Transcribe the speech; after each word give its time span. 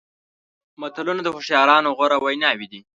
متلونه 0.81 1.21
د 1.23 1.27
هوښیارانو 1.35 1.95
غوره 1.97 2.17
ویناوې 2.19 2.67
دي. 2.71 2.81